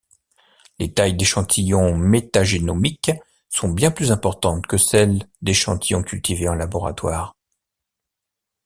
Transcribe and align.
Les 0.79 0.91
tailles 0.91 1.13
d'échantillons 1.15 1.95
métagénomiques 1.95 3.11
sont 3.49 3.69
bien 3.69 3.91
plus 3.91 4.11
importantes 4.11 4.65
que 4.65 4.79
celles 4.79 5.29
d'échantillons 5.43 6.01
cultivés 6.01 6.49
en 6.49 6.55
laboratoire. 6.55 7.35